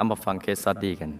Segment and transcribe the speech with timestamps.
[0.00, 1.10] เอามาฟัง case study กัน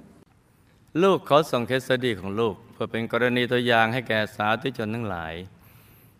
[1.02, 5.34] ลูกขอส่ง case study ของลูก เพื่อเป็นกรณีตัวอย่างให้แก่สาธุชนทั้งหลาย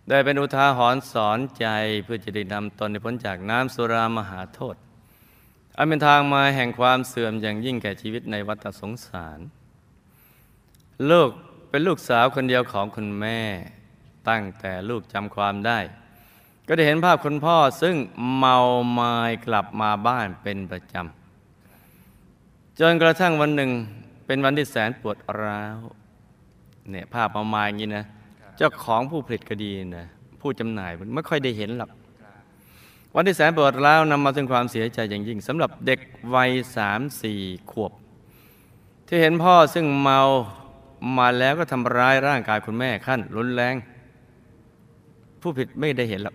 [0.08, 1.66] ได้เป็นอุทาหรณ์สอนใจ
[2.04, 4.76] เพื่อจะได้นำตนให้พ้นจากน้ำสุรามหาโทษ
[5.76, 9.38] อันเป็นทางมาแห่งความเสื่อมอย่างยิ่งแก่ชีวิตในวัฏสงสาร
[11.10, 11.30] ลูก
[11.70, 13.40] เป็นลูกสาวคนเดียวของคุณแม่
[14.28, 15.78] ตั้งแต่ลูกจำความได้
[16.66, 17.96] ก็ได้เห็นภาพคุณพ่อซึ่ง
[18.36, 18.56] เมา
[18.92, 21.19] ไมายกลับมาบ้านเป็นประจำ
[22.78, 23.70] จนกระทั่งวันหนึ่ง
[24.26, 25.78] เป็นวันที่แสนปวดร้าว
[26.90, 28.04] เนี่ยภาพเมาไมายอย่างนี้นะ
[28.56, 30.06] เจ้าของผู้ผลิตก็ดีนะ
[30.40, 31.90] ผู้จำหน่ายมันไม่ค่อยได้เห็นหรอก
[33.14, 36.00] วันที่แสนปวดร้าวนำมาถึงความเสียใจอย่างยิ่งสำหรับเด็ก
[36.34, 37.92] วัยสามสี่ขวบ
[39.06, 40.20] ที่เห็นพ่อซึ่งเมา
[41.18, 43.74] มาแล้วก็ทำร้ายร่างกายคุณแม่ขั้นรุนแรง
[45.40, 46.34] ผู้ผิดไม่ได้เห็นหรอก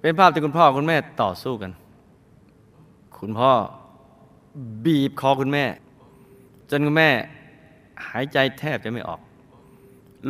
[0.00, 1.72] เป็นภาพที่คุณพ่อคุณแม่ต่อสู้กัน
[3.18, 3.52] คุณพ่อ
[4.84, 5.64] บีบคอคุณแม่
[6.70, 7.10] จนคุณแม่
[8.08, 9.20] หายใจแทบจะไม่ออก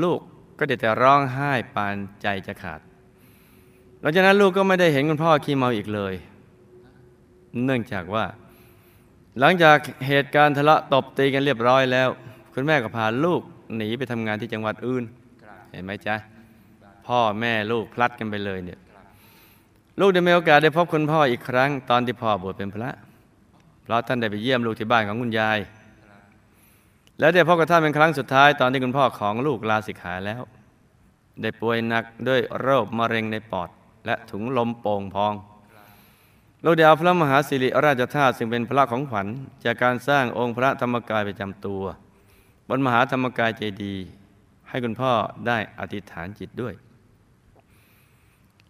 [0.03, 0.21] ลูก
[0.59, 2.81] ก็ได้แต่ร้องไห้ปานใจจะขาด
[4.01, 6.15] หลังจากนั้นลูกก็ไม่ได้เห็นคุณพ่อขี้เมาอีกเลย
[7.65, 8.25] เนื่องจากว่า
[9.41, 12.09] หลังจากเหตุการณ์ทะเลาะตบตีกันเรียบร้อยแล้ว
[12.55, 13.41] คุณแม่ก็พาลูก
[13.77, 15.05] หนีไปทำงานที่จังหวัดอื่น
[15.73, 16.17] เห็นไหมจ๊ะ
[17.07, 18.79] พ่อแม่ลูกพลัดกันไปเลยเนี่ย
[20.01, 22.91] ลูกได้มีโอกาสได้พบคุณพ่ออีกครั้ง ตอนที่พ่อบวชเป็นพระ
[23.83, 25.59] เพราะท่านได้ไปเยี่ยมลูกที่บ้านของคุณยาย
[27.19, 30.43] แล้วได้พบกับท่านเป็นครั้งสุดท้ายตอนที่คุณพ่อของลูกลาสิกขาแล้ว
[31.43, 33.69] ได้ป่วยหนักด้วยโรคมะเร็งในปอด
[34.07, 35.35] และถุงลมโป่งพอง
[36.65, 39.27] ลูกได้เอาพระมหาสิริราชธาตุซึ่งเป็นพระของขวัญ
[39.65, 41.83] จากการสร้างองค์พระธรรมกายประจำตัว
[42.69, 44.07] บนมหาธรรมกายเจดีย์
[44.69, 45.13] ให้คุณพ่อ
[45.47, 46.75] ได้อธิษฐานจิตด้วย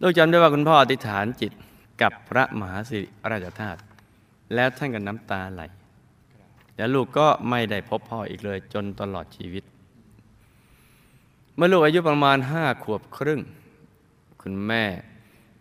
[0.01, 1.51] ลูกจำได้ว่าคุณพ่ออธิษฐานจิต
[2.01, 3.79] กับพระมหาสิริราชธาตุ
[4.55, 5.63] แล้วท่านก็น้ำตาไหล
[6.77, 9.63] แล้วลูกก็ไม่ได้พบพ่ออีกเลยจนตลอดชีวิต
[11.55, 13.41] เมื่อลูกอายุประมาณห้าขวบครึ่ง
[14.41, 14.83] คุณแม่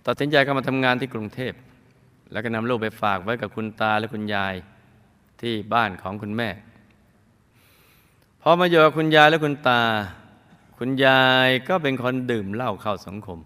[0.06, 1.52] ตัดสินใจเข้ามาทำงานที่กรุงเทพ
[2.32, 4.54] แล้วก็นำลูกไปฝากไว้กับคุณตาและคุณยาย
[5.40, 6.48] ที่บ้านของคุณแม่
[8.42, 9.82] พอมาอยู่กับคุณยายและคุณตา
[10.78, 13.38] คุณยายก็เป็นคนดื่มเหล้าเข้าสังคม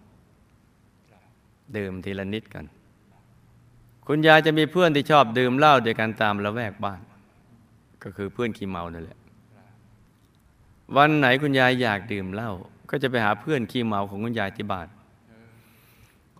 [1.77, 2.65] ดื่มทีละนิดกัน
[4.09, 7.00] คุณยายจะมีเพื่อนที่ชอบดื่มเหล้าด้วยกันตามละแวกบ้าน
[8.03, 9.19] ก็คือเพื่อนขี้เมานั่นแหละ
[10.97, 12.50] วันไหนคุณยายอยากดื่มเหล้า
[12.91, 14.89] ก็จะไปหาเพื่อนขี้เมาของคุณยายที่บ้าน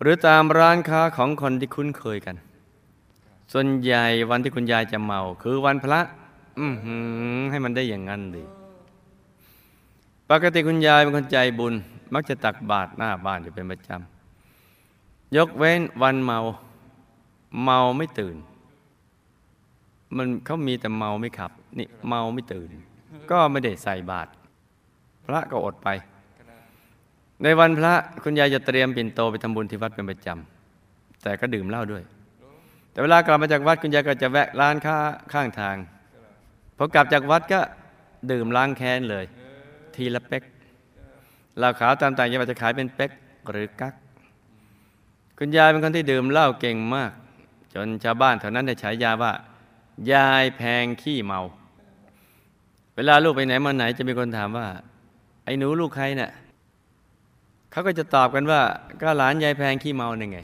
[0.00, 2.37] หรือตามร้านค้าของคนที่คุ้นเคยกัน
[3.53, 6.00] ส่วนใหญ่วันที่คุณยายจะเมา คือวันพระ
[6.59, 6.66] อื
[7.50, 8.44] ให้มันได้อย่างนั้นดิ
[10.31, 11.75] ปกติคุณยายเป็นคนใจบุญ
[12.15, 16.38] มักจะตักบาตรหน้าบ้านอยู่เป็นประจำยกเว้นวันเมา
[17.65, 18.37] เมาไม่ตื่น
[20.17, 22.71] มันเขามีแต่เมาไม่ขับ นี่เมาไม่ตื่น
[23.31, 24.31] ก็ไม่ได้ใส่บาตร
[25.27, 25.89] พระก็อดไป
[27.43, 32.03] ในวันพระคุณยายจะเตรียมปิ่นโตไปทำบุญที่วัดเป็นประจำแต่ก็ดื่มเหล้าด้วย
[32.93, 34.97] แต่เวลากลับมาจากวัดคุณยายก็จะแวะร้านค้า
[35.33, 35.77] ข้างทาง
[36.77, 37.61] พอกลับจากวัดก็
[38.31, 39.25] ดื่มล้างแค้นเลย
[39.95, 40.43] ทีละเป๊ก
[41.59, 43.11] เหล้าขาวตามต่างจังหวัดจะขายเป็นเป๊ก
[43.50, 43.95] หรือกัก
[45.39, 47.12] คุณยายเป็นคนที่ดื่มเหล้าเก่งมาก
[47.76, 49.32] จนชาวบ้านแถวนั้นได้ฉายาว่า
[50.12, 51.41] ยายแพงขี้เมา
[52.97, 54.66] เวลาลูกไปไหนมาไหนจะมีคนถามว่า
[55.44, 56.31] ไอ้หนูลูกใครเนะ่ย
[57.70, 58.60] เขาก็จะตอบกันว่า
[59.00, 60.38] ก็หลานยายแพงขี้เมาเนี่ยไง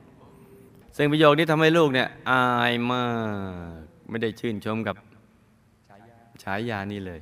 [0.96, 3.02] ซึ่งประโยคนี้ทำให้ลูกเนี่ย อายมา
[3.76, 4.96] ก ไม่ได้ชื่นชมกับ
[6.42, 7.20] ฉายานี้เลย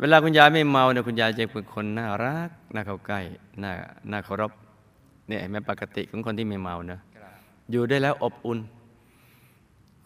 [0.00, 3.20] เวลาคุณยายไม่เมาเนี่ยคุณยายจะเป็นคนน่ารักน่าเข้าใกล้
[3.62, 3.72] น่า
[4.10, 4.52] น่าเคารพ
[5.28, 7.00] เนี่ยแม้ปกติของคนที่ไม่เมานะ
[7.70, 8.58] อยู่ได้แล้วอบอุ่น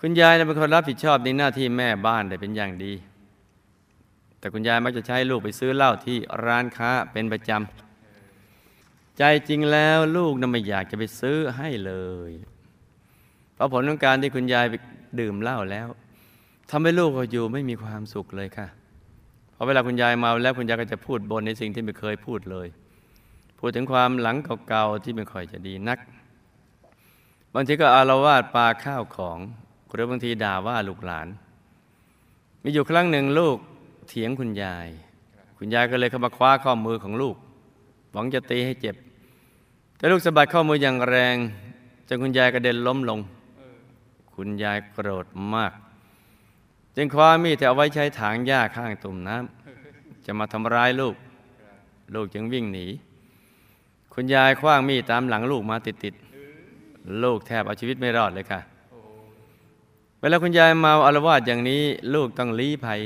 [0.05, 2.93] คุณยายเป็นคนรับผิดชอบในหน้าที่แม่บ้านได้เป็นอย่างดี
[4.39, 11.95] แต่คุณยายมักจะใช้ลูกไปซื้อเหล้าที่ร้านค้าเป็นประจำ ใจจริงแล้วลูกน่ะไม่อยากจะไปซื้อให้เล
[12.31, 12.33] ย
[13.55, 14.75] เพราะผลของการที่คุณยายไป
[15.21, 15.89] ดื่มเหล้าแล้ว
[16.71, 18.67] ทำให้ลูกเขาอยู่ไม่มีความสุขเลยค่ะ
[19.55, 22.69] พอเวลาคุณยายเมาแล้วคุณยายก็จะพูดบนในสิ่งที่ไม่เคยพูดเลย
[23.59, 24.37] พูดถึงความหลัง
[24.69, 25.99] เก่าๆที่ไม่ค่อยจะดีนัก
[27.55, 29.41] บางทีก็อารวาสปาข้าวของ
[29.93, 31.29] หรือบางทีด่าว่าลูกหลาน
[32.63, 33.59] มีอยู่ครั้งหนึ่งลูก
[34.09, 34.89] เถียงคุณยาย
[35.59, 37.37] คุณยายก็เลยเข้ามาคว้าข้อมือของลูก
[38.13, 38.97] หวังจะตีให้เจ็บ
[39.97, 41.37] แต่ลูกสะบัดข้อมืออย่างแรง
[42.09, 43.21] จนคุณยายกระเด็นล้มลง
[44.35, 45.73] คุณยายโกรธมาก
[46.97, 51.15] จึงคว้ามีดที่เอาไว้ใช้ถางหญ้าข้างตุ่มน้ำจะมาทำร้ายลูก
[52.15, 52.87] ลูกจึงวิ่งหนี
[54.15, 58.61] คุณยายคว้างมีดตามหลังลูกมาติดๆ ลูกแทบเอาชีวิตไม่รอดเลยค่ะ
[60.25, 61.83] เวลาคุณยายเมาอารวาสอย่างนี้
[62.15, 63.01] ลูกต้องลี้ภัย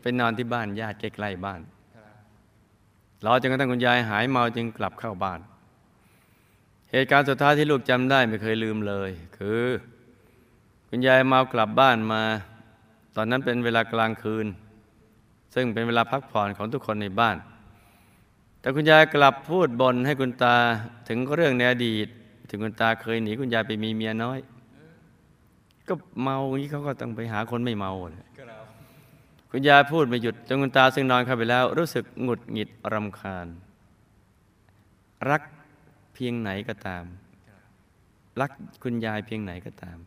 [0.00, 1.60] ไปนอนที่บ้านญาติใกล้ๆบ้าน
[3.24, 5.40] รอจนกระทั่งคุณยายหายเมาจึงกลับเข้าบ้าน
[6.90, 9.64] เหตุการณ์สุดท้ายที่ลูกจำได้ไม่เคยลืมเลย คือ
[10.88, 12.22] คุณยายเมากลับบ้านมา
[13.16, 14.46] ตอนนั้นเป็นเวลากลางคืน
[15.54, 17.36] ซึ่งเป็นเวลาพักผ่อนของทุกคนในบ้าน
[18.60, 20.56] แต่คุณยายกลับพูดบ่นให้คุณตา
[21.08, 22.06] ถึงเรื่องในอดีต
[22.48, 24.40] ถึงคุณตาเคยหนีคุณยายไปมีเมียน้อย
[25.88, 28.64] ก็เมาอย่างนี้เขาก็ต้องไปหาคนไม่เมาเลยครับ
[29.50, 33.46] คุณยายพูดไม่หยุดจนคุณตาซึ่งนอนเข้าไปแล้ว รู้สึกหงุดหงิดรำคาญ
[35.30, 35.42] รัก
[36.14, 37.04] เพียงไหนก็ตาม
[38.40, 38.50] รัก
[38.82, 39.98] คุณยายเพียงไหนก็ตาม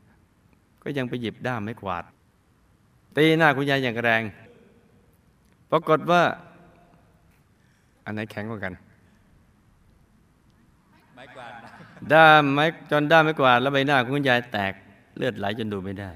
[0.83, 2.03] ก็ยังไปหยิบด้ามไม้กวาด
[3.15, 4.21] ตีหน้าคุณยายอย่างแรง
[5.71, 6.23] ปรากฏว่า
[8.05, 8.73] อันไหนแข็งกว่ากัน
[11.15, 11.69] ไม้กวาดนะ
[12.13, 14.73] ด้ามไม้จนด้ามไม้กวาดแล้วใบหน้าของคุณยายแตก
[15.17, 16.11] เลือดไหลจนดูไม่ได้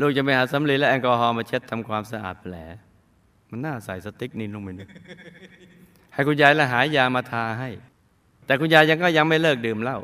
[0.00, 2.54] ลูกจะไปหาสำลีและแอลกอฮอล์มาเช็ดทำความสะอาดแผล
[3.50, 4.88] มันน่าใส่สติ๊กนินลงไปนึก
[6.12, 7.68] ให้คุณยายและหายามาทาให้
[8.46, 9.98] แต่คุณยายยังก็ยังไม่เลิกดื่มเหล้า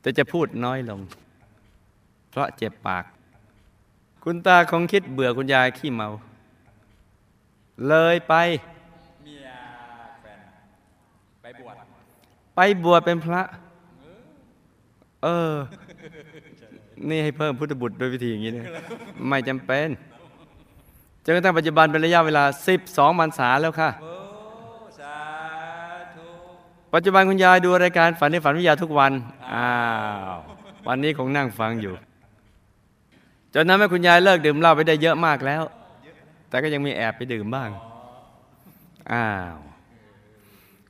[0.00, 1.00] แต่จะพูดน้อยลง
[2.30, 3.04] เพราะเจ็บปาก
[4.24, 6.10] คุณตาคงคิดเบื่อคุณยายขี้เมา
[7.88, 8.34] เลยไป
[9.24, 9.48] เมีย
[10.22, 10.40] แฟน
[11.42, 11.74] ไปบวช
[12.54, 13.42] ไปบวชเป็นพระ
[15.24, 15.54] เออ
[17.08, 18.64] นี่ให้เพิ่มพุทธบุตรโดยวิธีอย่างนี้นะ
[19.28, 19.88] ไม่จำเป็น
[21.24, 22.44] จนกระทั่งปัจจุบันเป็นระยะเวลา
[22.82, 24.14] 12พรรษาแล้วค่ะโอ้
[25.00, 25.16] สา
[26.14, 26.26] ธุ
[26.94, 29.12] ปัจจุบันคุณยายดูรายการฝันในฝันวิทยาทุกวัน
[29.54, 29.68] อ้า
[30.32, 30.36] ว
[30.86, 31.94] วันนี้คงนั่งฟังอยู่
[33.54, 35.62] จนนั้นแม่คุณยายเลิกดื่มเหล้าไปได้เยอะมากแล้ว
[36.48, 37.70] แต่ก็ยังมีแอบไปดื่มบ้าง
[39.12, 39.56] อ้าว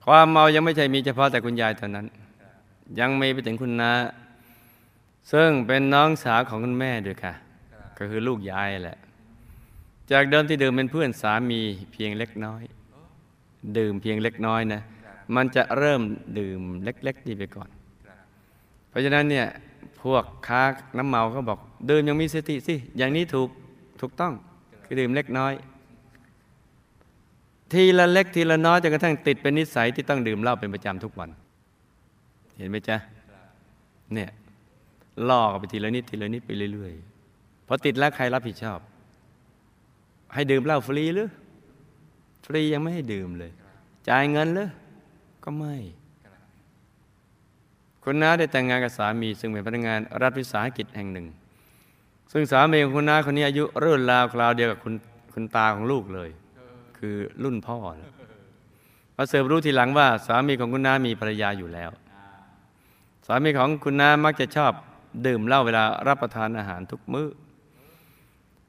[0.04, 2.06] ความเมายังไม่ใช่มีเฉพาะแต่คุณยายเท่านั้น
[3.00, 3.90] ยังมีไปถึงคุณนา
[5.32, 7.34] ซึ่งเป็นน้องสาวของคุณแม่ด้วยค่ะ
[7.98, 8.98] ก็คือลูกยายแหละ
[10.12, 11.60] จากเดิมที่ดื่มเป็นเพื่อนสามี
[11.92, 12.62] เพียงเล็กน้อย
[13.78, 14.82] ดื่มเพียงเล็กน้อยนะ
[15.36, 16.00] มันจะเริ่ม
[16.38, 17.68] ดื่มเล็กๆนี่ไปก่อน
[18.88, 19.46] เพราะฉะนั้นเนี่ย
[20.02, 20.62] พวกค้า
[20.98, 21.58] น้ำเมาก็บอก
[21.90, 23.48] ดื่มยังมีสติสิ อย่างนี้ถูก
[24.00, 24.32] ถูกต้อง
[24.84, 25.52] คือดื่มเล็กน้อย
[27.72, 31.30] ทีละเล็กทีละน้อยจนกระทั่งติดเป็นนิสัยที่ต้องดื่มเหล้าเป็นประจำทุกวัน
[32.56, 32.96] เห็นไหมจ๊ะ
[34.14, 34.30] เนี่ย
[35.28, 38.78] ลอกไปทีละนิดทีละนิดไปเรื่อยๆพอติดแล้วใครรับผิดชอบ
[40.34, 41.28] ให้ดื่มเหล้าฟรีหรือ
[42.44, 43.52] ฟรียังไม่ให้ดื่มเลย
[44.08, 44.68] จ่ายเงินเลย
[45.44, 45.76] ก็ไม่
[48.02, 51.26] คุณน้าได้แต่งงานกับสามีซึ่งเป็นพนักงานรัฐวิสาหกิจแห่งหนึ่ง
[52.32, 54.94] ซึ่งสามีของคุณน้าคนนี้อายุรุ่นราวคราวเดียวกับคุณ
[55.34, 56.30] คุณตาของลูกเลย
[56.98, 58.12] คือรุ่นพ่อนะ
[59.16, 61.90] มาเสิร์ฟรู้ทีหลังว่า สามีของคุณน้ามีภรรยาอยู่แล้ว
[63.26, 64.72] สามีของคุณน้ามักจะชอบ
[65.26, 67.28] ดื่มเหล้าเวลารับประทานอาหารทุกมื้อ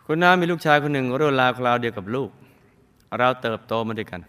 [0.06, 2.30] คุณน้ามีลูกชายคนหนึ่งรุ่นราวคราวเดียวกับลูก
[3.18, 4.22] เราเติบโตมาด้วยกัน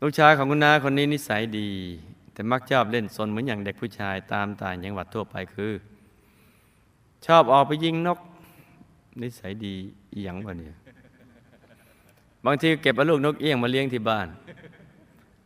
[0.00, 1.68] ลูกชายของคุณน้าคนนี้นิสัยดี
[2.32, 5.72] แต่มักชอบเล่นซนเหมือนอย่างเด็กผู้ชายตามต่างจังหวัดทั่วไปคือ
[7.26, 8.18] ชอบออกไปยิงนก
[9.22, 9.74] นิสัยดี
[10.12, 10.74] อีหยังวะเนี่ย
[12.44, 14.28] บางทีเก็บเอาลูกนกเอี้ยงมาเลี้ยงที่บ้าน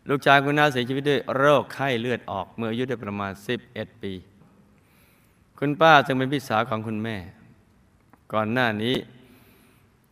[0.09, 3.33] ลูกชายคุณน้าเสียชีวิตด้วยโรคไข้เลือดออก เมื่ออายุได้ประมาณ
[3.67, 4.13] 11 ปี
[5.59, 7.17] คุณป้าซึ่งเป็นพี่สาวของคุณแม่
[8.33, 8.97] ก่อนหน้านี้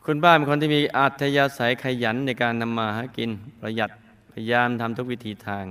[0.04, 3.90] คุณป้าเป็นคนที่มีอัธยาศัยขยันในการนำมาหากินประหยัด
[4.32, 5.64] พยายามทำทุกวิธีทาง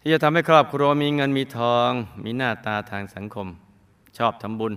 [0.00, 1.90] ที่จะทำให้ครอบครัวมีเงินมีทอง
[2.24, 3.46] มีหน้าตาทางสังคม
[4.18, 4.72] ชอบทำบุญ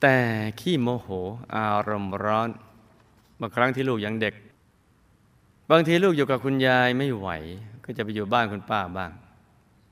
[0.00, 0.16] แต่
[0.60, 1.08] ขี้โมโห
[1.56, 2.48] อารมณ์ร้อน
[3.40, 4.34] บางครั้งที่ลูกยังเด็ก
[5.70, 7.28] บางทีลูกอยู่กับคุณยายไม่ไหว
[7.84, 9.10] ก็จะไปอยู่บ้านคุณป้าบ้าง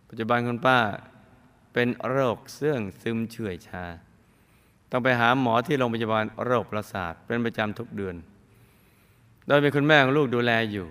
[0.09, 0.79] ปัจจุบันคุณป้า
[1.79, 3.85] เป็นโรคเสื่องซึมเฉื่อยชา
[4.91, 8.17] ต้องไปหาหมอที่โรงพยาบาลโรคประสาทเป็นประจำทุกเดือน
[9.47, 10.87] โดยมีคุณแม่ของลูกดูแลอยู่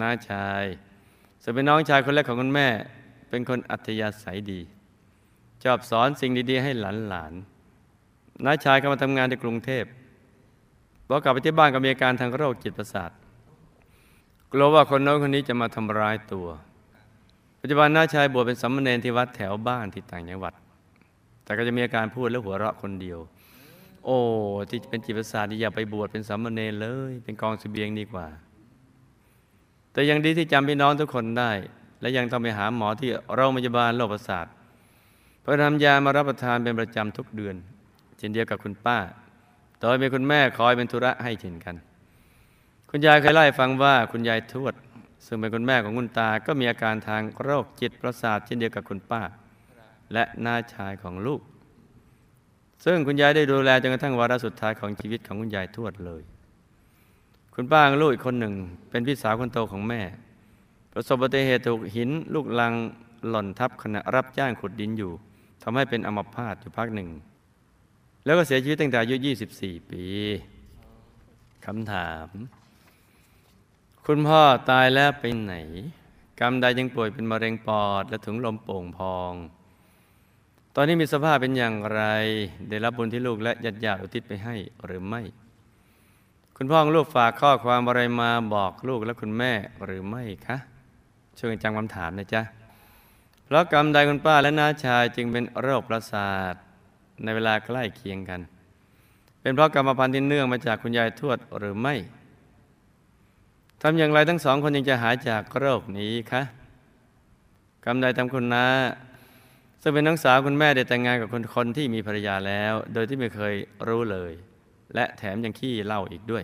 [0.00, 0.64] น้าชาย
[1.42, 2.68] ซึ่งเป็นน้องชายคนแรกของคุณแม่
[3.28, 4.60] เป็นคนอัธยาศัยดี
[5.62, 9.84] ชอบสอนสิ่งดีๆ ให้หลานๆน้าชายเข้ามาทำงานในกรุงเทพ
[11.08, 13.10] พอกลับไปที่บ้านก็มีอาการทางโรคจิตประสาท
[14.52, 16.48] กลัวว่าคนน้นคนนี้จะมาทำร้ายตัว
[17.64, 20.54] ปัจจุบันน้าชายบวชเป็นสามเณรที่วัดแถวบ้านที่ต่างจังหวัด
[21.44, 23.18] แต่ก็จะมีอาการพูดแล้วหัวเราะคนเดียว
[24.04, 24.16] โอ้
[24.68, 28.26] ที่เป็นจิตประสาทนี่อย่าไปบวชเป็นสามเณรเลย เป็นกองเสบียงดีกว่า
[29.92, 31.50] แต่ยังดีที่จำพี่น้องทุกคนได้
[32.00, 34.46] และยังต้องไปหาหมอที่โรงพยาบาลโรคประสาท
[35.40, 37.56] เพื่อทำยามารับประทานเป็นประจำทุกเดือน
[38.18, 38.98] เช่นเดียวกับคุณป้า
[39.80, 41.74] โดยมีคุณแม่คอยเป็นธุระให้เช่นกัน
[42.90, 44.74] คุณยายเคยเล่าให้ฟังว่าคุณยายทวด
[45.26, 49.22] ซึ่งเป็นคุณแม่ของคุณตาก็มีอาการทางโรคจิตประสาทเช่นเดียวกับคุณป้า
[50.12, 51.40] และน้าชายของลูก
[52.84, 56.22] ซึ่งคุณยายได้ดูแลจนกระทั่งวาระสุดท้ายของชีวิตของคุณยายทวดเลย
[57.54, 58.54] คุณป้าลูกอีกคนหนึ่ง
[58.90, 60.00] เป็นพี่สาวคนโตของแม่
[60.92, 62.74] ประสบอุบัติเหตุถูกหินลูกลัง
[63.28, 65.12] หล่นทับขณะรับจ้างขุดดินอยู่
[65.62, 67.08] ทำให้เป็นอัมพาตอยู่พักหนึ่ง
[68.24, 69.16] แล้วก็เสียชีวิตตั้งแต่อายุ
[69.54, 70.04] 24 ปี
[71.66, 72.28] คำถาม
[74.08, 75.54] คุณพ่อตายแล้วไปไหน
[76.40, 79.32] กรรมใดยังป่วยเป็นมะเร็งปอดและถุงลมโป่งพอง
[80.74, 82.02] ตอนนี้มีสภาพเป็นอย่างไร
[82.68, 84.56] ได้รับบุญที่ลูกและญาติญาติอุทิศไปให้
[84.86, 85.22] หรือไม่
[86.56, 89.52] คุณพ่อของลูกฝากข้อความอะไรมาบอกลูกและคุณแม่
[89.84, 90.56] หรือไม่คะ
[91.38, 92.42] ช่วยกันจำคำถามนะจ๊ะ
[93.44, 96.54] เพราะกรรมใดคุณป้าและน้าชายจึงเป็นโรคประสาท
[97.24, 98.40] ในเวลาใกล้เคียงกัน
[99.40, 101.96] เป็นเพราะกรรมพันธุ์ที่เนื่องมาจากคุณยายทวดหรือไม่
[103.86, 106.42] ทำอย่างไรทั้งสองคนยังจะหายจากโรคนี้คะ
[107.84, 108.66] กรรทำคุณน้า
[109.82, 113.54] ซึ่งเป็นน้องสาวคุณแม่ได้แต่งงานกับคนคนที่มีภรรยาแล้ว โดยที่ไม่เคย
[113.88, 114.32] รู้เลย
[114.94, 116.42] และแถมยังขี้เล่าอีกด้วย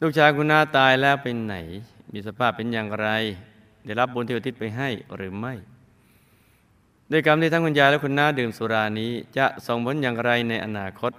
[0.00, 1.56] ลูกชายคุณน้าตายแล้วเป็นไหน
[2.12, 3.08] มีสภาพเป็นอย่างไร
[3.84, 5.54] ได้รับบุญที่อุทิศไปให้หรือไม่
[7.10, 11.12] ด้วยกรรมที่ทั้งคุณยายและคุณน้าดื่มสุรานี้ จะส่งผลอย่างไรในอนาคต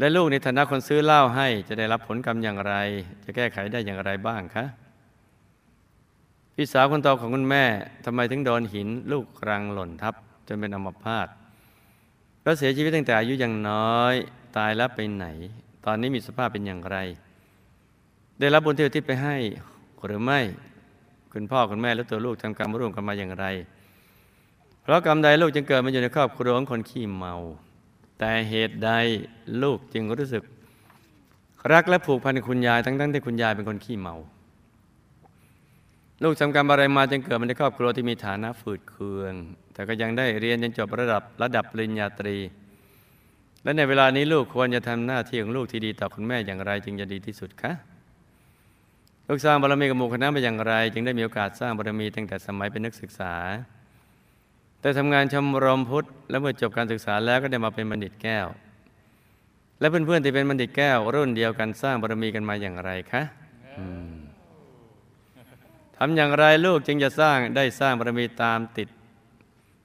[0.00, 2.74] และลูกในฐานะคนซื้อเหล้าให้จะได้รับผลกรรมอย่างไร
[3.24, 4.64] จะแก้ไขได้อย่างไรบ้างคะ
[6.54, 7.64] พี่สาวคนโตของคุณแม่
[8.04, 10.14] ทำไมถึงโดนหินลูกรังหล่นทับ
[10.48, 11.28] จนเป็นอัมพาต
[12.42, 14.14] แล้วเสียชีวิตตั้งแต่อายุยังน้อย
[14.56, 15.26] ตายแล้วไปไหน
[15.84, 16.96] ตอนนี้มีสภาพเป็นอย่างไร
[18.40, 19.36] ได้รับบุญที่อุทิศไปให้
[20.06, 20.40] หรือไม่
[21.32, 23.46] คุณพ่อคุณแม่และตัวลูกทำกรรมร่วมกันมาอย่างไร
[24.82, 27.34] เพราะกรรมใดลูกจึงเกิดมาอยู่ในครอบครัวของคนขี้เมา
[28.20, 28.90] แต่เหตุใด
[29.62, 30.42] ลูกจึงรู้สึก
[31.72, 34.16] รักและผูกพันคุณยายทั้งๆที่คุณยายเป็นคนขี้เมา
[36.22, 39.34] ลูกทำกรรมอะไรมาจึงเกิดมาในครอบครัวที่มีฐานะฝืดเคือง
[39.72, 42.36] แต่ก็ยังได้เรียนจนจบระดับระดับปริญญาตรี
[43.62, 47.72] และในเวลานี้ลูกควรจะทำหน้าที่ของลูกที่ดีต่อคุณแม่อย่างไรจึงจะดีที่สุดคะ
[49.28, 53.34] ลูกสร้างบารมีกับหมู่คณะมาอย่างไร จึงได้มีโอกาสสร้างบารมีตั้งแต่สมัยเป็นนักศึกษา
[54.80, 58.46] แต่ทำงานชมรมพุทธและเมื่อจบการศึกษาแล้วก็ได้มาเป็นบัณฑิตแก้ว
[59.80, 63.22] และเพื่อนๆที่เป็นบัณฑิตแก้ว รุ่นเดียวกันสร้างบารมีกันมาอย่างไรคะ
[65.96, 68.88] ทำอย่างไรลูกจึงจะสร้างได้สร้างบารมีตามติด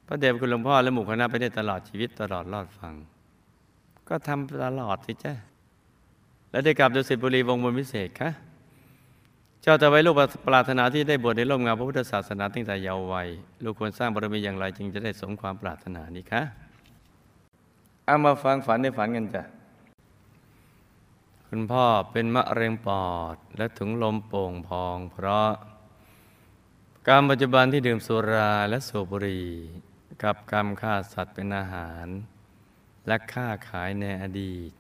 [0.08, 2.94] พระเดชคุณหลวงพ่อและหมู่คณะไปได้ตลอดชีวิตตลอดรอดฟัง
[4.10, 5.34] ก็ทำตลอดสิจ้ะ
[6.52, 8.30] และได้กลับดุสิตบุรีวงบนวิเศษคะ
[9.66, 10.16] เจ้าแต่ไว้ลูก
[10.48, 13.28] ปรารถนาที่ได้บวชในร่มเงาพระพุทธศาสนาตั้งแต่เยาว์วัย
[13.64, 16.42] ลูกควรสร้างบารมีอย่างไรจึงจะได้สมความปรารถนานี้คะ
[18.06, 19.44] เอามาฟังฝันในฝันกันจ้ะ
[21.48, 25.52] คุณพ่อเป็นมะเร็งปอดและถุงลมโป่งพอง เพราะ
[27.08, 29.50] การปัจจุบันที่ดื่มสุราและสูบบุหรี่
[30.24, 32.08] กับกรรมฆ่าสัตว์เป็นอาหาร
[33.08, 34.72] และฆ่าขายในอดีต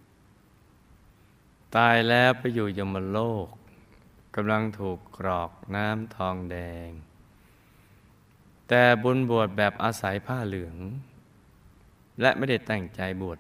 [1.76, 3.50] ตายแล้วไปอยู่ยมโลก
[4.36, 6.90] กำลังถูกกรอกน้ำทองแดง
[8.68, 10.78] แต่บุญบวชแบบอาศัยผ้าเหลือง
[12.22, 13.40] และไม่ได้แตั้งใจบวช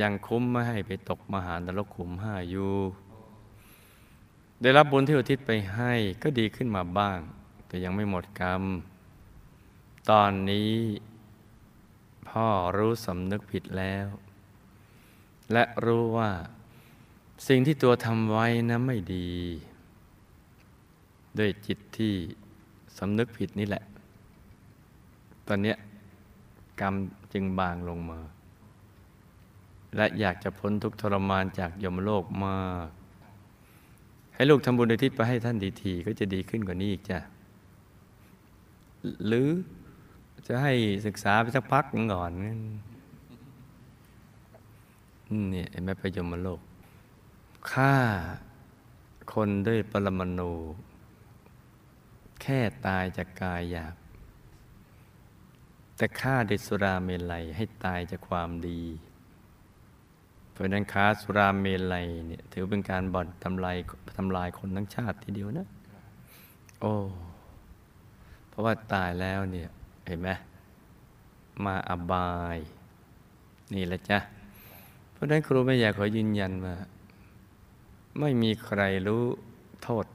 [0.00, 2.74] ยังคุ้มไม่ให้ไปตกมหานรกขุมห้าอยู่
[4.60, 7.18] ได้รับบุญที่อุทิศไปให้ก็ดีขึ้นมาบ้าง
[7.66, 8.62] แต่ยังไม่หมดกรรม
[10.10, 10.74] ตอนนี้
[12.28, 14.06] พ่อรู้สำนึกผิดแล้ว
[15.52, 16.30] และรู้ว่า
[17.48, 19.30] สิ่งที่ตัวทำไว้นะไม่ดี
[21.38, 22.12] ด้วยจิตที่
[22.98, 23.82] สำนึกผิดนี่แหละ
[25.48, 25.74] ตอนนี้
[26.80, 26.94] กรรม
[27.32, 28.20] จึงบางลงมา
[29.96, 32.88] และอยากจะพ้นทุกทรมานจากยมโลกมาก
[34.34, 37.18] ให้ลูกทำบุญอุทิศไปให้ท่านดีทีก็จะดีขึ้นกว่านี้อีกจ้ะ
[39.26, 39.48] หรือ
[40.46, 40.72] จะให้
[41.06, 46.60] ศึกษาไปสักพักก่อนเนี่ยเห็นไหมพยมโลก
[47.70, 47.94] ฆ่า
[49.32, 50.50] คนด้วยปรมาณู
[52.42, 53.96] แค่ตายจากกายหยาบ
[55.96, 58.82] แต่ฆ่าด้วยสุราเมลัยให้ตายจากความดี
[60.50, 63.76] เพราะนั้นค้าสุราเมลัยเนี่ยถือเป็นการบ่อนทำลาย
[64.16, 65.68] ทำลายคนทั้งชาติทีเดียวนะ
[66.80, 66.94] โอ้
[68.48, 69.68] เพราะว่าตายแล้วเนี่ย
[70.06, 70.30] เห็นไหม
[71.64, 72.58] มาอบาย
[73.74, 74.18] นี่แหละจ้ะ
[75.12, 76.74] เพราะนั้นครูไม่อยากขอยืนยันว่า
[78.20, 79.24] ไม่มีใครรู้
[79.82, 80.06] โทษ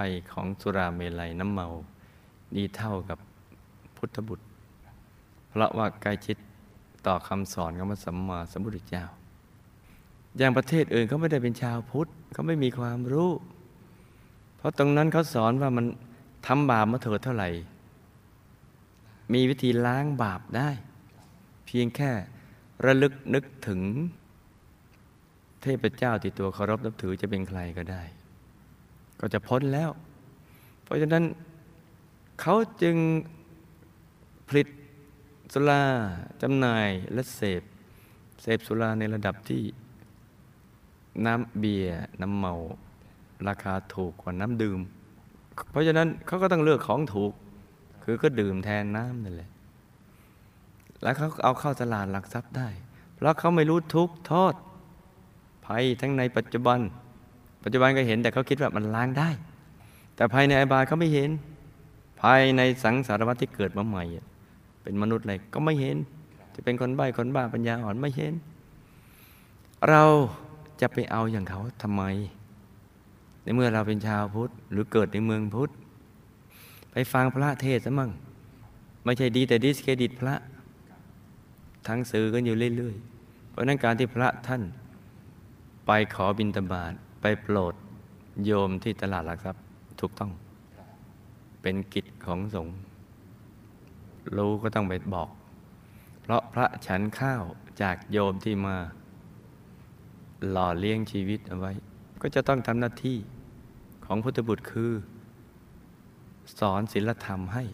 [0.00, 1.68] ภัยของสุราเมลัยน้ำเมา
[2.56, 3.18] ดีเท่ากับ
[3.96, 4.46] พุทธบุตร
[5.48, 6.36] เพราะว่าใกล้ชิด
[7.06, 9.04] ต่อคำสอนของพระสัมมาสัมพุทธเจ้า
[10.38, 13.30] อย่างประเทศอื่นเขาไม่ได้เป็นชาวพุทธเขาไม่มีความรู้
[14.56, 15.86] เพราะตรงนั้นเขาสอนว่ามัน
[16.46, 17.48] ทำบาปมาเถิดเท่าไหร่
[19.32, 20.70] มีวิธีล้างบาปได้
[21.66, 22.10] เพียงแค่
[22.84, 23.80] ระลึกนึกถึง
[25.62, 28.02] เทพเจ้าที่ตัวเคารพนับถือจะเป็นใครก็ได้
[29.20, 29.90] ก็จะพ้นแล้ว
[30.82, 31.24] เพราะฉะนั้น
[32.40, 32.96] เขาจึง
[34.48, 34.68] ผลิต
[35.52, 35.82] สุรา
[36.42, 37.62] จำหน่ายและเสพ
[38.42, 39.62] เสพสุราในระดับที่
[41.26, 42.54] น้ำเบียร์น้ำเมา
[43.48, 44.80] ราคาถูกกว่าน้ำดื่ม
[45.70, 47.32] เพราะฉะนั้นเขาก็ต้องเลือกของถูก
[48.04, 49.50] คือก็ดื่มแทนน้ำนั่นแหละ
[51.02, 52.68] แล้วเขาเอาเข้าตลาดหลักทรัพย์ได้
[53.14, 54.54] เพราะเขาไม่รู้ทุกข์โทษ
[55.66, 56.80] ภัยทั้งในปัจจุบัน
[57.62, 59.28] ปัจจุบันก็เห็นแต่เขาคิดว่ามันล้างได้
[60.16, 61.30] แต่ภายในอบายเขาไม่เห็น
[62.20, 64.04] ภายในสังสารวัฏที่เกิดมาใหม่
[64.82, 65.96] เป็นมนุษย์อะไรก็ไม่เห็น
[66.54, 68.32] จะเป็นคนใบ้คนบ้าปัญญาอ่อนไม่เห็น
[69.88, 70.02] เรา
[70.80, 72.02] จะไปเอาอย่างเขาทำไม
[73.42, 75.70] ในเมื่อเราเป็นชาวพุทธหรือเกิดในเมืองพุทธ
[76.92, 78.10] ไปฟังพระเทศซะมั่ง
[79.04, 80.34] ไม่ใช่ดีแต่ดิสเครดิตพระ
[81.88, 84.62] ทั้งสื่อกันอยู่เรื่อยๆ เพราะฉะนั้นการที่พระท่าน
[85.86, 87.74] ไปขอบิณฑบาต ไปโปรด
[88.44, 89.62] โยมที่ตลาดหลักทรัพย์
[90.00, 90.30] ถูกต้อง
[91.62, 92.76] เป็นกิจของสงฆ์
[94.36, 95.30] รู้ก็ต้องไปบอก
[96.22, 97.42] เพราะพระฉันข้าว
[97.82, 98.76] จากโยมที่มา
[100.50, 101.72] หล่อเลี้ยงชีวิตเอาไว้
[102.22, 103.16] ก็จะต้องทำหน้าที่
[104.04, 104.92] ของพุทธบุตรคือ
[106.60, 107.64] สอนศีลธรรมให้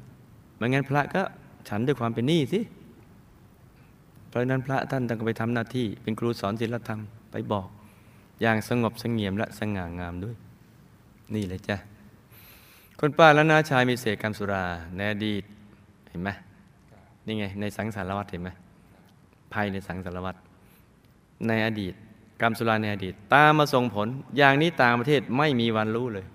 [0.57, 1.23] ไม่งั้นพระก็
[1.69, 2.61] ฉันด้วยความเป็นหนี้สิ
[4.29, 7.00] เพราะนั้นพระท่านต้องไปทำหน้าที่ เป็นครูสอนศีลธรรม
[7.33, 7.69] ไปบอก
[8.40, 10.37] อย่างสงบสงเงียมและสง่างามด้วย
[11.35, 11.76] นี่เลยจ้ะ
[13.00, 14.65] คนป้าและน้าชายมีเศษกรรมสุรา
[14.97, 15.43] ในอดีต
[16.08, 16.30] เห็นไหม
[17.26, 18.50] นี่ไง ในสังสารวัฏเห็นไหม
[19.52, 20.37] ภัยในสังสารวัฏ
[21.49, 21.95] ในอดีต
[22.43, 26.26] กรรมสุราในอดีต ตามมาส่งผล อย่างนี้ต่างประเทศไม่มีวันรู้เลย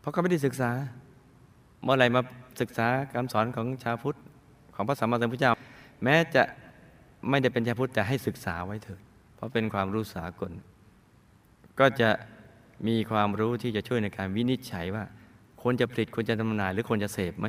[0.00, 0.70] เพราะเขาไม่ได้ศึกษา
[1.82, 2.20] เมื่อไหรมา
[2.60, 4.18] ศึกษาคำสอนของชาวพุทธ
[4.74, 5.52] ของพระสัมมาสัมพุทธเจ้า
[6.04, 6.42] แม้จะ
[7.28, 9.00] ไม่ได้เป็นชาวพุทธแต่ให้ศึกษาไว้เถิด
[9.38, 10.52] เพราะเป็นความรู้สากล
[11.80, 12.10] ก็จะ
[12.86, 15.04] มีความรู้ที่จะช่วยในการวินิจฉัยว่า
[15.62, 17.46] ควรจะผลิตควรจะจำหน่ายหรือควรจะเสพไหม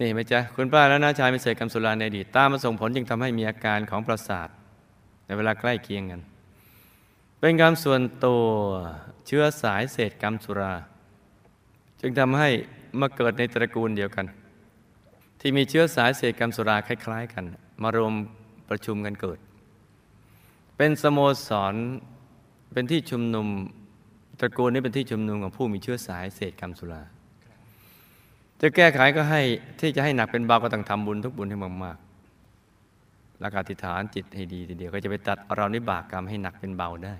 [0.00, 4.48] นี่ไหมจ๊ะคุณป้าและน้าชายมีเสพกรรมสุราในอดีตตามมาส่งผลจึงทำให้มีอาการของประสาท
[5.26, 6.20] ในเวลาใกล้เคียงกัน
[7.38, 8.44] เป็นกรรมส่วนตัว
[9.26, 10.74] เชื้อสายเศษกรรมสุรา
[12.00, 12.48] จึงทำให้
[13.00, 14.26] มาเกิดในตระกูลเดียวกัน
[15.40, 17.44] ที่มีเชื้อสายเศษกรรมสุราคล้าย ๆ กัน
[17.82, 18.14] มารวม
[18.68, 19.38] ประชุมกันเกิด
[20.76, 21.74] เป็นสโมสร
[22.72, 23.46] เป็นที่ชุมนุม
[24.40, 27.02] ตระกูลนี้เป็นที่ชุมนุมของผู้มีเชื้อสายเศษกรรมสุรา
[28.60, 29.42] จะแก้ไขก็ให้
[29.80, 37.14] ที่จะให้หนักเป็นเบาก็ต้องทำบุญทุกบุญให้มากๆแล้วก็อธิษฐานจิตให้ดีทีเดียวก็จะไปตัดเอาเรานิบากกรรมให้หนักเป็นเบาได้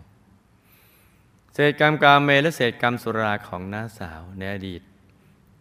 [1.55, 4.83] เศษกรรมกามเมและเศษกรรมสุราของน้าสาวในอดีต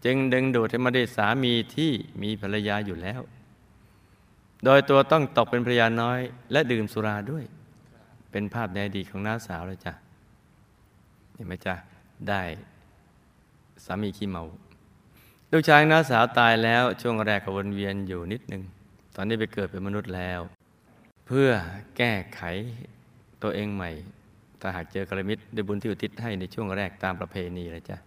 [0.06, 3.22] จึงดึงดูดให้มาได้สามีที่มีภรรยาอยู่แล้ว
[4.64, 6.20] โดยตัวต้องตกเป็นภรรยาน้อย
[6.52, 7.44] และดื่มสุราด้วย
[8.32, 9.94] เป็นภาพในอดีตของน้าสาวเลยจ้ะ
[11.34, 11.76] เห็นไหมจ๊ะ
[12.30, 12.42] ได้
[13.86, 14.44] สามีขี้เมา
[15.52, 18.64] ลูกชายน้าสาวตายแล้วช่วงแรกก็วนเวียนอยู่นิดนึง
[19.16, 20.40] ตอนนี้ไปเกิดเป็นมนุษย์แล้ว
[21.28, 21.50] เพื่อ
[21.98, 22.42] แก้ไข
[23.44, 23.92] ตัวเองใหม่
[24.62, 27.98] ถ้าหากเจอกระมิตรด้วยบุญที่อุทิศให้ในช่วงแรกตามประเพณีเลยจ้ะ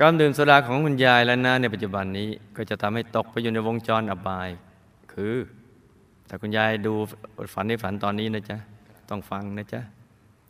[0.00, 4.48] การดื่มสุราของคุณยายและน้าในปัจจุบันนี้ก็จะทำให้ตกไปอยู่ในวงจรอบาย
[5.12, 5.34] คือ
[6.28, 6.94] ถ้าคุณยายดู
[7.54, 8.58] ฝันในฝันตอนนี้นะจ๊ะ
[9.10, 9.80] ต้องฟังนะจ๊ะ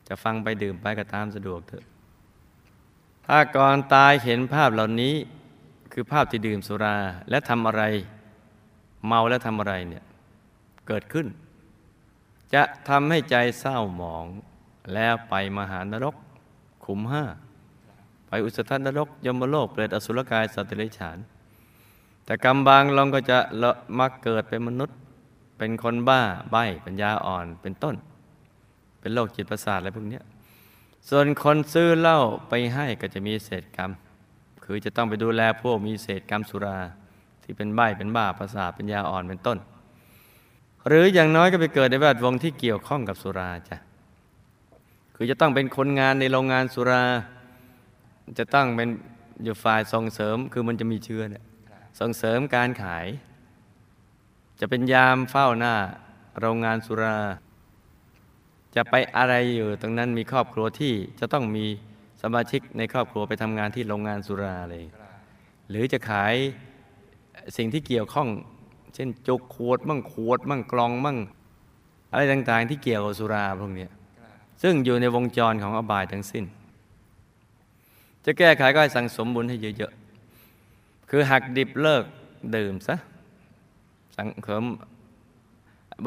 [0.08, 1.84] จะฟังไปดื่มไปก็ตามสะดวกเถอะ
[3.26, 5.14] ถ้าก่อนตายเห็นภาพเหล่านี้
[5.92, 6.96] คือภาพที่ดื่มสุรา
[7.30, 7.82] และทำอะไร
[9.06, 10.04] เมาแล้วทำอะไรเนี่ย
[10.86, 11.26] เกิดขึ้น
[12.54, 14.26] จะทำให้ใจเศร้าหมอง
[14.94, 16.14] แล้วไปมหานรก
[16.84, 17.24] ขุมห้า
[18.28, 21.18] ไปอุสธนรก ยมโลก เปรตอสุรกายสัตว์เดรัจฉาน
[22.24, 23.38] แต่กรรมบางลองก็จะ
[23.98, 24.96] มาเกิดเป็นมนุษย์
[25.58, 27.94] เป็นคนบ้าใบ้ปัญญาอ่อนเป็นต้น
[29.06, 30.20] เป็นโรคจิตประสาทอะไรพวกนี้
[31.08, 33.90] ส่วนคนซื้อเหล้าไปให้ก็จะมีเศษกรรม
[34.64, 36.78] คือจะต้องไปดูแลพวกมีเศษกรรมสุรา
[37.42, 39.58] ที่เป็นใบเป็นบ้าประสาทเปัญญาอ่อนเป็นต้น
[40.86, 43.76] หรืออย่างน้อยก็ไปเกิดในแวดวงที่เกี่ยวข้องกับสุราจ้ะ
[45.14, 47.04] คือจะต้องเป็นคนงานในโรงงานสุรา
[48.38, 48.88] จะต้องเป็น
[49.44, 51.44] อยู่ฝ่ายส่งเสริมคือมันจะมีเชื้อเนี่ย
[52.00, 53.06] ส่งเสริมการขาย
[54.60, 55.74] จะเป็นยามเฝ้าหน้า
[56.40, 57.18] โรงงานสุรา
[58.76, 61.66] จะไปอะไรอยู่ตรงนั้นมีครอบครัวที่จะต้องมี
[62.22, 64.84] สมาชิกในครอบครัวไปทำงานที่โรงงานสุราเลย
[65.70, 66.34] หรือจะขาย
[67.56, 68.28] สิ่งที่เกี่ยวข้อง
[68.94, 71.18] เช่นจุกขวดมั่งขวด มั่งกลองมั่ง
[72.10, 73.86] อะไรต่างๆ ที่เกี่ยวกับสุราพวกนี้
[74.62, 76.44] ซึ่งอยู่ในวงจรของอบายทั้งสิ้น
[78.24, 82.04] จะแก้ไขก็ให้สั่งสมบุญให้เยอะๆ คือหักดิบเลิก
[82.56, 82.96] ดื่มซะ
[84.16, 84.64] สังเสริม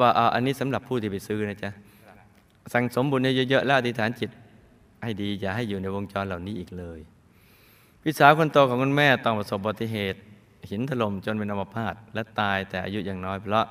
[0.00, 1.70] ว่าอาอันนี้สำหรับผู้ที่ไปซื้อนะจ๊ะ
[2.72, 4.30] สั่งสมบุญให้เยอะๆแล้วอธิษฐานจิต
[5.02, 7.00] ให้ดีอย่าให้อยู่ในวงจรเหล่านี้อีกเลย
[8.02, 10.18] พี่สาวคนโตของคุณแม่ต้องประสบอุบัติเหตุ
[10.70, 13.66] หินถล่มจนเป็นอัมพาตและตายแต่อายุยังน้อยเพราะ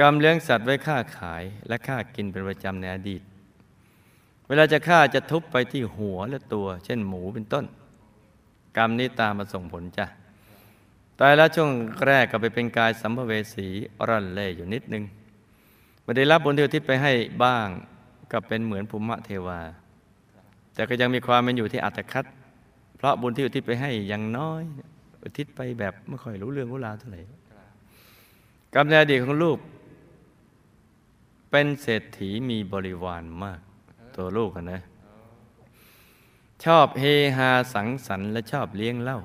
[0.00, 3.22] กรรมเลี้ยงสัตว์ไว้ฆ่าขายและฆ่ากินเป็นประจำในอดีต
[4.48, 7.64] เวลาจะฆ่าจะทุบไปที่หัวและตัว เช่นหมูเป็นต้น
[8.76, 10.06] กรรมนี้ตามมาส่งผลจ้ะ
[11.20, 11.70] ตายแล้วช่วง
[12.06, 13.68] แรกก็ไปเป็นกายสัมภเวสี
[14.08, 15.04] ร่อนเล่อยู่นิดนึง
[16.04, 17.12] ไม่ได้รับบุญที่อุทิศไปให้
[17.44, 17.68] บ้าง
[18.32, 19.60] ก็เป็นเหมือนภูมิเทวา
[20.74, 22.24] แต่ก็ยังมีความเป็นอยู่ที่อัตคัด
[22.96, 24.62] เพราะบุญที่อุทิศไปให้ยังน้อย
[25.22, 27.20] อุทิศไปแบบไม่ค่อยรู้เรื่องรู้ราวเท่าไหร่
[28.74, 29.58] กรรมในอดีตของลูก
[31.50, 33.60] เป็นเศรษฐีมีบริวารมาก
[34.16, 34.80] ตัวลูกนะ
[36.64, 37.04] ชอบเฮ
[37.36, 39.18] ฮาสังสรรค์และชอบเลี้ยงเหล้า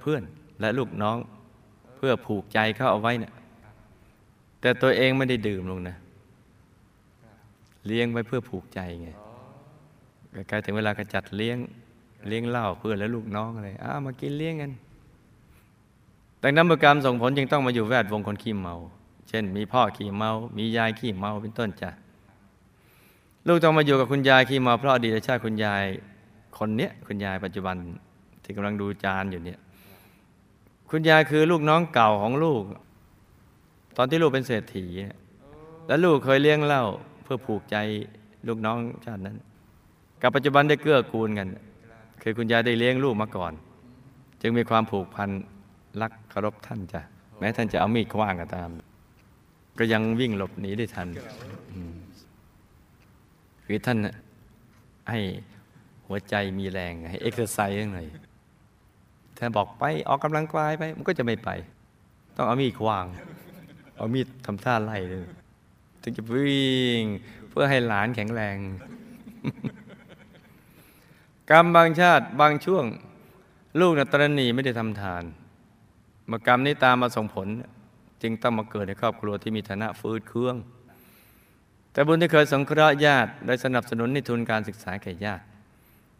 [0.00, 0.22] เพื่อน
[0.60, 1.18] และลูกน้อง
[1.96, 3.32] เพื่อผูกใจเข้าเอาไว้เนะ่ะ
[4.60, 5.96] แต่ตัวเองไม่ได้ดื่มลงนะ
[7.88, 9.08] เลี้ยงไว้เพื่อผูกใจไง
[10.48, 11.58] ใกล้ถึงเวลาก็จัดเลี้ยง
[12.28, 14.72] เลี้ยงเหล้าเพื่อนและลูกน้องอะไรอ้ามากินเลี้ยงกัน
[16.42, 18.74] ดังนั้นบุกรรมส่งผลจึงต้องมาอยู่แวดวงคนขี้เมา
[19.28, 21.90] เช่น มีพ่อขี้เมา มียายขี้เมาเป็นต้นจ้ะ
[23.46, 25.84] ลูกต้องมาอยู่กับคุณยายขี้เมาเพราะอดีตชาติคุณยาย
[26.58, 27.76] คนเนี้ยคุณยายปัจจุบัน
[28.42, 29.58] ที่กำลังดูจานอยู่เนี่ย
[30.90, 32.62] คุณยายคือลูกน้องเก่าของลูก
[33.96, 34.86] ตอนที่ลูกเป็นเศรษฐี
[35.86, 36.84] แล้วลูกเคยเลี้ยงเหล้า
[37.28, 37.76] พื่อผูกใจ
[38.48, 39.36] ลูกน้องชาตินั้น
[40.22, 41.48] กับปัจจุบันได้เกื้อกูลกัน
[42.22, 43.52] คือคุณยายได้เลี้ยงลูกมาก่อน
[44.42, 45.30] จึงมีความผูกพัน
[46.00, 47.00] รักเคารพท่านจ้ะ
[47.38, 48.70] แม้ท่านจะเอามีดขว้างก็ตาม
[49.78, 51.08] ก็ยังวิ่งหลบหนีได้ทัน
[53.64, 54.14] คือท่านน่ะ
[55.10, 55.20] ให้
[56.06, 58.06] หัวใจมีแรงให้เอ็กซ์ไซส์หน่อย
[59.38, 61.50] ถ้าบอกไปออกกำลังกายไป มันก็จะไม่ไป
[62.36, 63.06] ต้องเอามีดขว้าง
[63.96, 65.24] เอามีดทำท่าไล่เลย
[66.08, 67.02] ถึงจะวิ่ง
[67.50, 68.56] เพื่อให้หลานแข็งแรง
[71.50, 72.84] กรรมบางชาติบางช่วง
[73.80, 75.24] ลูกนตรณีไม่ได้ทำทาน
[76.30, 77.48] มื่อกรรมนี้ตามมาส่งผล
[78.22, 80.56] จึงต้องมาเกิดในครอบครัวที่มีฐานะฟืดเครื่อง
[81.92, 85.44] แต่บุญที่เคยสงเคราะห์ญาติได้สนับสนุนในทุนการศึกษาแก่ญาติ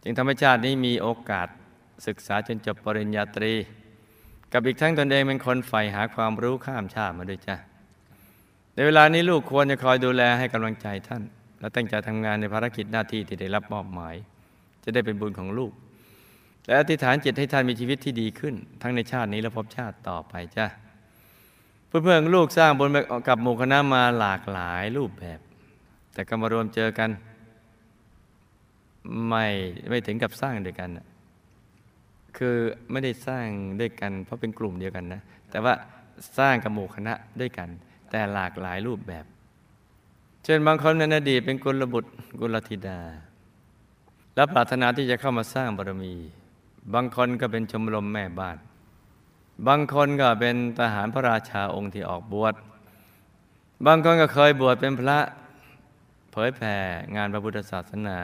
[0.02, 1.48] จึงทำให้ชาตินี้มีโอกาส
[2.06, 3.54] ศึกษาจนจบปริญญาตรี
[4.52, 7.56] กับอีกทั้งตนเองเป็นคนใฝ่หาความรู้ข้ามชาติมาด้วยจ้ะ
[8.78, 11.22] ในเวลานี้ลูกควรจะคอยดูแลให้กำลังใจท่าน
[11.60, 14.14] และตั้งใจทำงานในภารกิจหน้าที่ที่ได้รับมอบหมาย
[14.84, 15.72] จะได้เป็นบุญของลูก
[16.66, 20.66] และอธิษฐานจิตให้ท่านมีชีวิตที่ดีขึ้น ทั้งในชาตินี้และภพชาติต่อไปจ้ะ
[21.86, 22.88] เพื่อนๆลูกสร้างบุญ
[23.28, 25.40] กับหมู่คณะมาหลากหลายรูปแบบ
[26.14, 27.10] แต่ก็มารวมเจอกัน
[29.28, 29.46] ไม่
[29.90, 30.90] ไม่ถึงกับสร้างด้วยกัน
[32.36, 32.56] คือ
[32.90, 33.46] ไม่ได้สร้าง
[33.80, 35.74] ด้วยกัน เพราะเป็นกลุ่มเดียวกันนะ แต่ว่า
[36.38, 37.70] สร้างกับหมู่คณะด้วยกัน
[38.10, 39.24] แต่หลากหลายรูปแบบ
[40.44, 43.00] เช่นบางคนในอดีตเป็นกุลบุตรกุลธิดา
[44.34, 46.14] และปรารถนาที่จะเข้ามาสร้างบารมี
[46.94, 48.58] บางคนก็เป็นชมรมแม่บ้าน
[49.66, 52.54] บางคนก็เป็นทหารพระราชาองค์ที่ออกบวช
[53.86, 55.18] บางคนก็เคยบวชเป็นพระ
[56.32, 56.76] เผยแผ่
[57.16, 58.18] งานพระพุทธศาสนา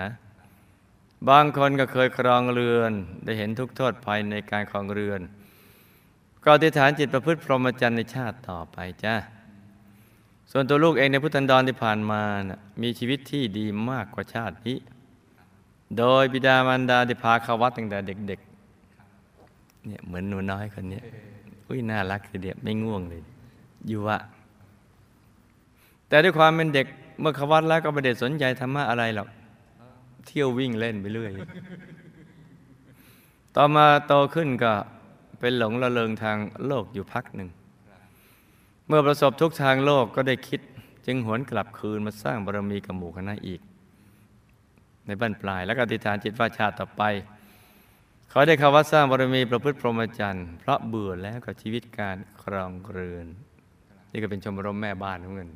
[1.31, 2.93] บางคนก็เคยครองเรือน
[3.25, 5.21] ได้เห็นทุกโทษภัยในการครองเรือน
[6.43, 9.15] ก็อธิษฐานจิตประพฤติพรหมจรรย์ในชาติต่อไปจ้า
[10.57, 14.79] ส่วนตัวลูกเองในพุทธันดรที่ผ่านมานะมีชีวิตที่ดีมากกว่าชาตินี้
[15.99, 21.01] โดยบิดามารดาได้พาเข้าวัดตั้งแต่เด็กๆเนี่ยเหมือนหนูน้อยคนนี้
[21.69, 23.21] อุ้ยน่ารักทีเดียวไม่ง่วงเลย
[23.89, 24.19] อยู่วะ
[26.09, 26.87] แต่ด้วยความเป็นเด็ก
[27.21, 29.29] เมื่อเขาวัดแล้วก็ไม่ได้สนใจธรรมะอะไรหรอก
[30.27, 31.33] เที่ยววิ่งเล่นไปเรื่อย
[33.57, 34.73] ต่อมาโตขึ้นก็
[35.41, 37.51] เป็นหลงระเริงทางโลกอยู่พักหนึ่ง
[38.89, 40.61] เมื่อประสบทุกทางโลกก็ได้คิด
[41.07, 43.61] จึงหวนกลับคืนมาสร้างบารมีกับหมู่คณะอีก
[45.07, 47.03] ในบ้านปลายแล้วก็อธิษฐานจิตว่าชาติต่อไป
[48.31, 53.27] เขาได้เข้าวัดสร้างบารมีประพฤติพรหมจรรย์เพราะเบื่อแล้วกับชีวิตการครองเรือน
[54.13, 55.51] นี่ก็เป็นชมรมแม่บ้านของเงิน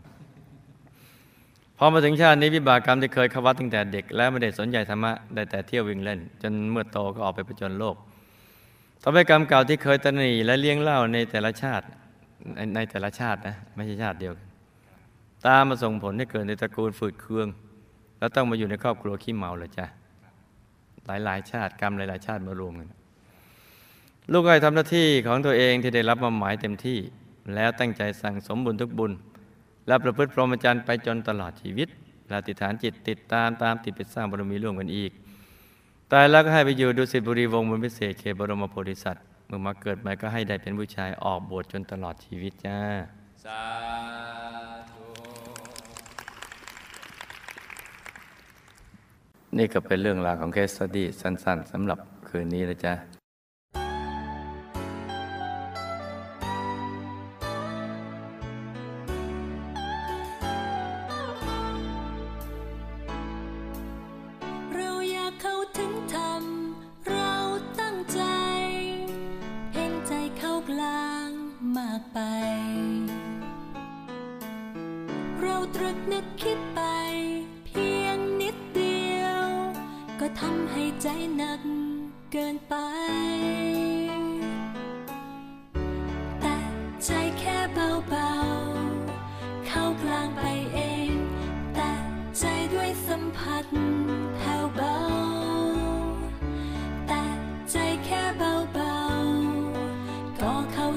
[1.79, 7.97] พอมาถึงชาตินี้วิบากกรรมที่เคยเข้าวัดตั้งแต่เด็ก แล้วไม่ได้สนใจธรรมะได้แต่เที่ยววิ่งเล่น จนเมื่อโตก็ออกไปประจนโลก
[9.03, 11.87] ทำให้กรรมเก่าที่เคยตระหนีและเลี้ยงเล้าในแต่ละชาติ
[12.55, 14.47] ในในแต่ละชาตินะไม่ใช่ชาติเดียวกัน
[15.47, 17.49] ตามมาส่งผลให้เกิดในตระกูลฝืดเคือง
[18.19, 19.87] แล้วต้องมาอยู่ในครอบครัวขี้เมาเลยจ้ะ
[21.07, 22.89] หลายหลายชาติกรรมหลายหลายชาติมารวมกัน
[24.33, 26.99] ลูกก็ให้ทำหน้าที่ของตัวเองที่ได้รับมาหมายเต็มที่
[27.55, 29.13] แล้วตั้งใจสั่งสมบุญทุกบุญ
[29.87, 31.89] และประพฤติพรหมจรรย์ไปจนตลอดชีวิต
[32.31, 35.13] ละติฐานจิตติดตามตามติดไปสร้างบารมีร่วมกันอีก
[36.13, 42.79] ตายแล้วก็ให้ไปอยู่ดุสิตบุรีวงศ์บนพิเศษเขตบรมโพธิสัตว์ เมื่อมาเกิดใหม่ก็ให้ได้เป็นผู้ชายออกบวชจนตลอดชีวิตจ้า
[43.45, 43.63] สา
[44.91, 45.05] ธุ
[49.59, 53.18] นี่ก็เป็นเรื่องราวของเคสสตี้สั้นๆสำหรับคืนนี้นะจ๊ะ
[100.39, 100.88] 多看。